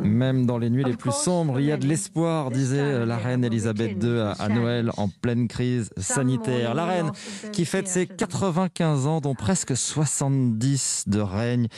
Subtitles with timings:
[0.00, 3.44] Même dans les nuits les plus sombres, il y a de l'espoir, disait la reine
[3.44, 6.74] Elisabeth II à Noël en pleine crise sanitaire.
[6.74, 7.10] La reine
[7.52, 11.68] qui fête ses 95 ans, dont presque 70 de règne.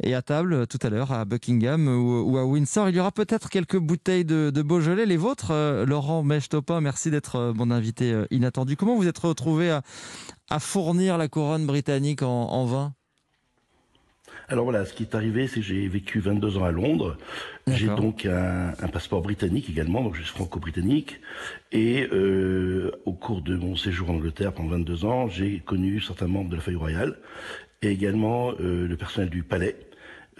[0.00, 3.48] Et à table, tout à l'heure, à Buckingham ou, à Windsor, il y aura peut-être
[3.48, 5.06] quelques bouteilles de, Beaujolais.
[5.06, 8.76] Les vôtres, euh, Laurent Mèche-Topin, merci d'être euh, mon invité euh, inattendu.
[8.76, 9.82] Comment vous êtes retrouvé à,
[10.60, 12.92] fournir la couronne britannique en, vin?
[14.48, 17.16] Alors voilà, ce qui est arrivé, c'est que j'ai vécu 22 ans à Londres.
[17.66, 21.20] J'ai donc un, passeport britannique également, donc je suis franco-britannique.
[21.70, 22.08] Et
[23.04, 26.56] au cours de mon séjour en Angleterre pendant 22 ans, j'ai connu certains membres de
[26.56, 27.18] la famille royale
[27.82, 29.76] et également le personnel du palais.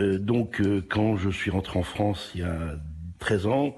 [0.01, 2.77] Euh, donc, euh, quand je suis rentré en France il y a
[3.19, 3.77] 13 ans,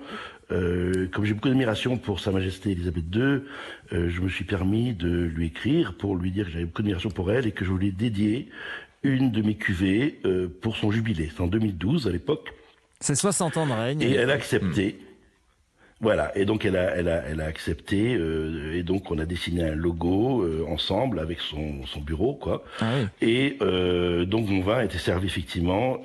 [0.52, 3.42] euh, comme j'ai beaucoup d'admiration pour Sa Majesté Elisabeth II,
[3.92, 7.30] je me suis permis de lui écrire pour lui dire que j'avais beaucoup d'admiration pour
[7.30, 8.48] elle et que je voulais dédier
[9.02, 10.20] une de mes cuvées
[10.60, 11.30] pour son jubilé.
[11.34, 12.52] C'est en 2012 à l'époque.
[13.00, 14.02] C'est 60 ans de règne.
[14.02, 14.98] Et elle a accepté.
[16.02, 19.26] Voilà, et donc elle a, elle a, elle a accepté, euh, et donc on a
[19.26, 22.64] dessiné un logo euh, ensemble avec son, son bureau, quoi.
[22.80, 23.28] Ah oui.
[23.28, 25.98] Et euh, donc mon vin a été servi effectivement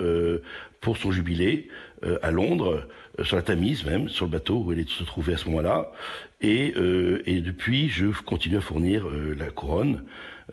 [0.80, 1.68] pour son jubilé
[2.22, 2.86] à Londres,
[3.22, 5.90] sur la Tamise même, sur le bateau où elle se trouvait à ce moment-là.
[6.40, 6.74] Et,
[7.24, 10.02] et depuis, je continue à fournir la couronne.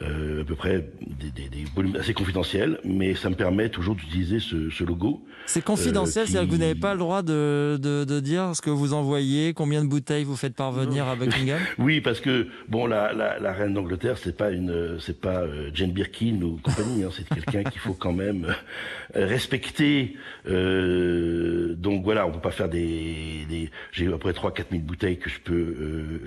[0.01, 3.93] Euh, à peu près des, des, des, volumes assez confidentiels, mais ça me permet toujours
[3.93, 5.23] d'utiliser ce, ce, logo.
[5.45, 8.61] C'est confidentiel, euh, c'est-à-dire que vous n'avez pas le droit de, de, de, dire ce
[8.63, 12.87] que vous envoyez, combien de bouteilles vous faites parvenir à Buckingham Oui, parce que bon,
[12.87, 17.03] la, la, la reine d'Angleterre, c'est pas une, c'est pas euh, Jane Birkin ou compagnie,
[17.03, 18.55] hein, c'est quelqu'un qu'il faut quand même
[19.15, 19.27] euh,
[20.47, 24.83] Euh, donc voilà, on peut pas faire des, j'ai à peu près 3 4 000
[24.83, 26.19] bouteilles que je peux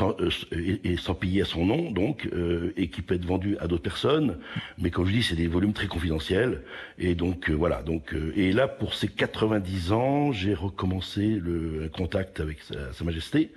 [0.00, 2.28] euh, et, et, sans payer à son nom, donc
[2.76, 4.38] et qui peut être vendu à d'autres personnes.
[4.78, 6.62] Mais comme je dis, c'est des volumes très confidentiels.
[6.98, 7.82] Et donc euh, voilà.
[7.82, 13.52] Donc euh, et là pour ces 90 ans, j'ai recommencé le contact avec Sa, Majesté.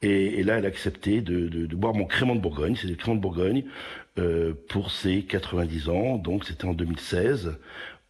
[0.00, 2.76] Et, là, elle a accepté de, boire mon crément de Bourgogne.
[2.76, 3.64] C'est le crément de Bourgogne
[4.18, 6.18] euh, pour ses 90 ans.
[6.18, 7.58] Donc c'était en 2016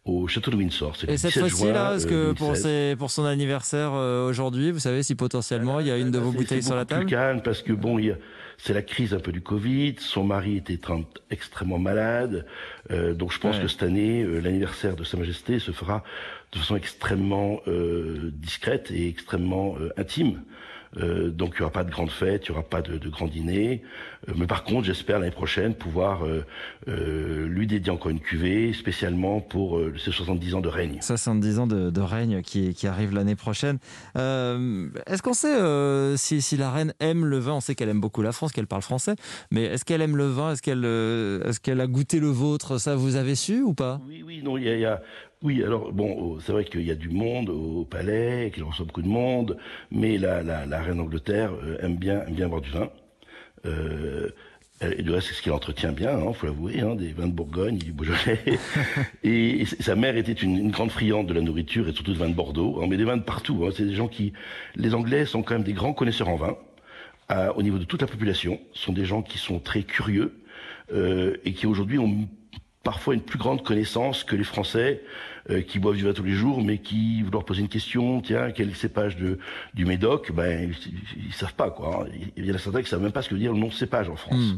[0.09, 0.95] au château de Windsor.
[1.07, 2.53] Et cette fois-ci-là, est-ce que pour,
[2.97, 6.63] pour son anniversaire aujourd'hui, vous savez si potentiellement il y a une de vos bouteilles
[6.63, 7.99] sur la table plus calme parce que bon,
[8.59, 9.95] c'est la crise un peu du Covid.
[9.99, 10.79] Son mari était
[11.31, 12.45] extrêmement malade,
[12.91, 16.03] euh, donc je pense que cette année, euh, l'anniversaire de Sa Majesté se fera
[16.51, 20.41] de façon extrêmement euh, discrète et extrêmement intime.
[20.97, 23.09] Euh, donc il n'y aura pas de grande fête, il n'y aura pas de, de
[23.09, 23.83] grand dîner.
[24.27, 29.39] Euh, mais par contre, j'espère l'année prochaine pouvoir euh, lui dédier encore une cuvée spécialement
[29.39, 30.97] pour ses 70 ans de règne.
[31.01, 33.77] 70 ans de, de règne qui, qui arrive l'année prochaine.
[34.15, 37.53] est-ce qu'on sait si, si, la reine aime le vin?
[37.53, 39.15] On sait qu'elle aime beaucoup la France, qu'elle parle français.
[39.51, 40.53] Mais est-ce qu'elle aime le vin?
[40.53, 42.77] Est-ce qu'elle est-ce qu'elle a goûté le vôtre?
[42.77, 43.99] Ça, vous avez su ou pas?
[44.07, 45.01] Oui, oui, non, il y a,
[45.41, 49.01] oui, alors bon, c'est vrai qu'il y a du monde au palais, qu'il reçoit beaucoup
[49.01, 49.57] de monde,
[49.91, 52.89] mais la, la, la reine d'Angleterre euh, aime bien aime bien boire du vin.
[53.65, 54.29] Euh,
[54.81, 57.33] et du reste, c'est ce qu'il entretient bien, hein, faut l'avouer, hein, des vins de
[57.33, 58.39] Bourgogne, du Beaujolais.
[59.23, 62.29] et, sa mère était une, une, grande friande de la nourriture et surtout de vins
[62.29, 62.81] de Bordeaux.
[62.81, 63.65] Hein, mais des vins de partout.
[63.65, 64.31] Hein, c'est des gens qui,
[64.75, 66.57] les Anglais sont quand même des grands connaisseurs en vin.
[67.31, 70.33] Euh, au niveau de toute la population, ce sont des gens qui sont très curieux
[70.93, 72.27] euh, et qui aujourd'hui ont
[72.89, 75.03] parfois une plus grande connaissance que les Français
[75.51, 78.19] euh, qui boivent du vin tous les jours, mais qui, vous leur posez une question,
[78.19, 79.37] tiens, quel cépage de,
[79.75, 82.07] du Médoc, ben ils, ils savent pas quoi.
[82.35, 83.69] Il y en a certains qui savent même pas ce que veut dire le nom
[83.69, 84.53] cépage en France.
[84.53, 84.57] Hmm.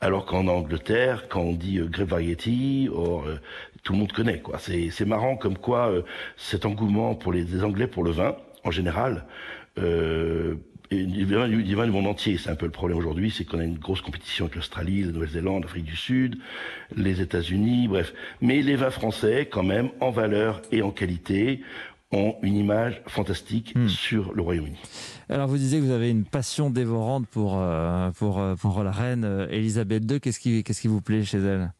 [0.00, 3.38] Alors qu'en Angleterre, quand on dit euh, Grape Variety, or, euh,
[3.82, 4.58] tout le monde connaît quoi.
[4.58, 6.02] C'est marrant comme quoi euh,
[6.38, 8.34] cet engouement pour les, Anglais pour le vin
[8.64, 9.24] en général
[9.78, 10.56] euh,
[10.90, 12.38] et vin du monde entier.
[12.38, 15.12] C'est un peu le problème aujourd'hui, c'est qu'on a une grosse compétition avec l'Australie, la
[15.12, 16.38] Nouvelle-Zélande, l'Afrique du Sud,
[16.96, 18.14] les États-Unis, bref.
[18.40, 21.60] Mais les vins français, quand même, en valeur et en qualité,
[22.10, 23.88] ont une image fantastique hmm.
[23.88, 24.78] sur le Royaume-Uni.
[25.28, 28.92] Alors vous disiez que vous avez une passion dévorante pour euh, pour euh, pour la
[28.92, 30.20] reine euh, Elisabeth II.
[30.20, 31.70] Qu'est-ce qui qu'est-ce qui vous plaît chez elle?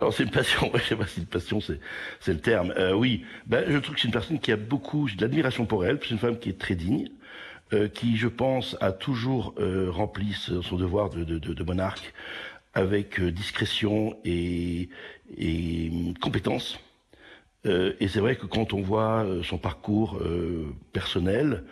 [0.00, 1.78] Alors c'est une passion, je sais pas si une passion c'est
[2.20, 2.72] c'est le terme.
[2.76, 5.84] Euh, oui, ben je trouve que c'est une personne qui a beaucoup, j'ai de pour
[5.84, 5.98] elle.
[6.02, 7.08] C'est une femme qui est très digne,
[7.72, 12.12] euh, qui, je pense, a toujours euh, rempli son devoir de, de, de, monarque
[12.74, 14.88] avec euh, discrétion et,
[15.36, 16.78] et hum, compétence.
[17.64, 20.18] et c'est vrai que quand on voit son parcours
[20.94, 21.62] personnel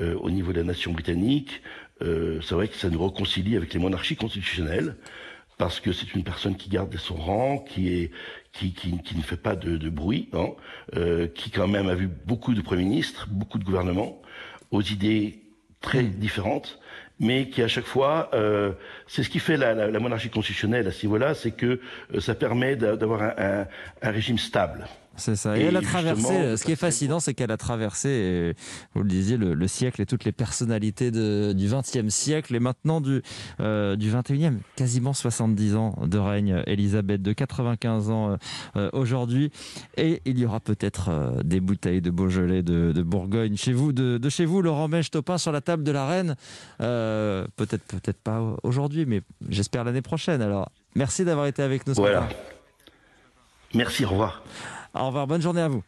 [0.00, 1.62] au niveau de la nation britannique,
[2.00, 4.96] c'est vrai que ça nous réconcilie avec les monarchies constitutionnelles
[5.58, 8.10] parce que c'est une personne qui garde son rang, qui est
[8.52, 10.48] qui, qui, qui ne fait pas de, de bruit, hein,
[10.96, 14.20] euh, qui quand même a vu beaucoup de premiers ministres, beaucoup de gouvernements,
[14.70, 15.42] aux idées
[15.80, 16.80] très différentes
[17.18, 18.72] mais qui à chaque fois, euh,
[19.06, 21.80] c'est ce qui fait la, la, la, monarchie constitutionnelle à ce niveau-là, c'est que
[22.14, 23.66] euh, ça permet d'avoir un, un,
[24.02, 24.86] un, régime stable.
[25.16, 25.58] C'est ça.
[25.58, 26.56] Et, elle a traversé.
[26.56, 28.54] Ce qui est fascinant, c'est qu'elle a traversé,
[28.94, 32.60] vous le disiez, le, le, siècle et toutes les personnalités de, du XXe siècle et
[32.60, 33.22] maintenant du
[33.60, 34.58] euh, du XXIe.
[34.76, 38.36] Quasiment 70 ans de règne, Elisabeth, de 95 ans
[38.76, 39.50] euh, aujourd'hui.
[39.96, 43.92] Et il y aura peut-être euh, des bouteilles de Beaujolais, de, de Bourgogne chez vous,
[43.92, 46.36] de, de, chez vous, Laurent Mèche Topin, sur la table de la reine.
[46.80, 50.42] Euh, peut-être, peut-être pas aujourd'hui, mais j'espère l'année prochaine.
[50.42, 51.94] Alors, merci d'avoir été avec nous.
[51.94, 52.28] Ce voilà.
[53.74, 54.42] Merci, au revoir.
[54.98, 55.82] Au revoir, bonne journée à vous.